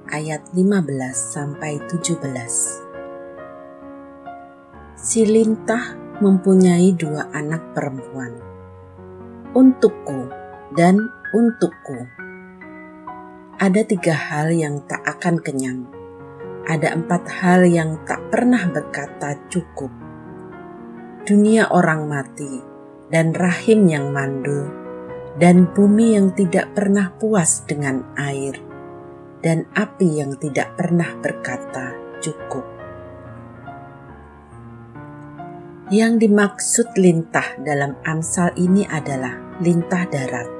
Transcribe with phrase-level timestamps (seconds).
[0.06, 0.70] ayat 15
[1.18, 2.14] sampai 17.
[4.94, 8.38] Si lintah mempunyai dua anak perempuan.
[9.50, 10.30] Untukku
[10.78, 12.06] dan untukku.
[13.58, 16.05] Ada tiga hal yang tak akan kenyang
[16.66, 19.88] ada empat hal yang tak pernah berkata cukup.
[21.22, 22.62] Dunia orang mati
[23.06, 24.66] dan rahim yang mandul
[25.38, 28.58] dan bumi yang tidak pernah puas dengan air
[29.46, 32.66] dan api yang tidak pernah berkata cukup.
[35.86, 40.50] Yang dimaksud lintah dalam Amsal ini adalah lintah darat.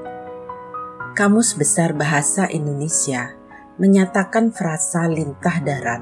[1.18, 3.34] Kamus Besar Bahasa Indonesia
[3.76, 6.00] menyatakan frasa lintah darat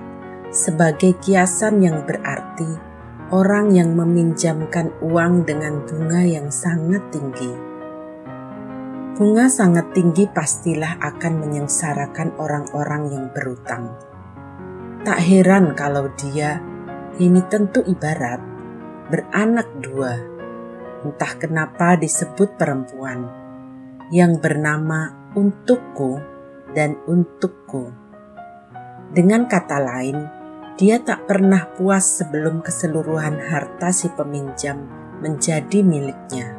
[0.55, 2.71] sebagai kiasan yang berarti
[3.35, 7.51] orang yang meminjamkan uang dengan bunga yang sangat tinggi.
[9.19, 13.91] Bunga sangat tinggi pastilah akan menyengsarakan orang-orang yang berutang.
[15.03, 16.63] Tak heran kalau dia,
[17.19, 18.39] ini tentu ibarat,
[19.11, 20.15] beranak dua,
[21.03, 23.27] entah kenapa disebut perempuan,
[24.15, 26.34] yang bernama untukku
[26.75, 27.95] dan untukku.
[29.15, 30.19] Dengan kata lain,
[30.75, 34.83] dia tak pernah puas sebelum keseluruhan harta si peminjam
[35.23, 36.59] menjadi miliknya.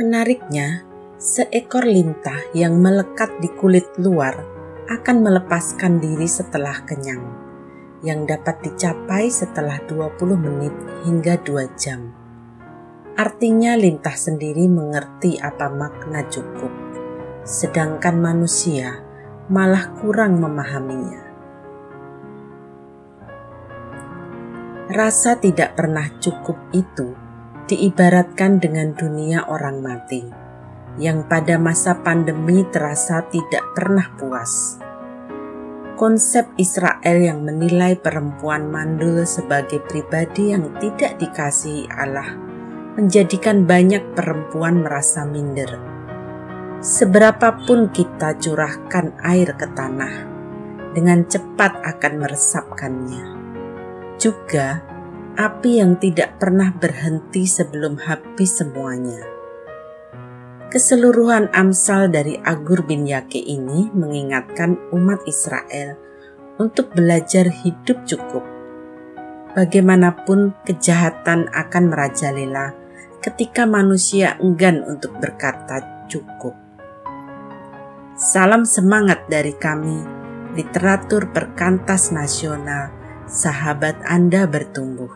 [0.00, 0.84] Menariknya,
[1.20, 4.36] seekor lintah yang melekat di kulit luar
[4.88, 7.24] akan melepaskan diri setelah kenyang,
[8.00, 10.72] yang dapat dicapai setelah 20 menit
[11.04, 12.25] hingga 2 jam.
[13.16, 16.86] Artinya lintah sendiri mengerti apa makna cukup
[17.46, 19.00] sedangkan manusia
[19.46, 21.22] malah kurang memahaminya.
[24.90, 27.14] Rasa tidak pernah cukup itu
[27.70, 30.22] diibaratkan dengan dunia orang mati
[31.00, 34.76] yang pada masa pandemi terasa tidak pernah puas.
[35.96, 42.45] Konsep Israel yang menilai perempuan mandul sebagai pribadi yang tidak dikasihi Allah
[42.96, 45.96] menjadikan banyak perempuan merasa minder
[46.86, 50.22] Seberapapun kita curahkan air ke tanah,
[50.94, 53.24] dengan cepat akan meresapkannya.
[54.20, 54.84] Juga
[55.34, 59.18] api yang tidak pernah berhenti sebelum habis semuanya.
[60.70, 65.98] Keseluruhan Amsal dari Agur bin Yake ini mengingatkan umat Israel
[66.62, 68.46] untuk belajar hidup cukup.
[69.58, 72.85] Bagaimanapun kejahatan akan merajalela
[73.26, 76.54] ketika manusia enggan untuk berkata cukup.
[78.14, 79.98] Salam semangat dari kami,
[80.54, 82.94] literatur perkantas nasional,
[83.26, 85.15] sahabat Anda bertumbuh.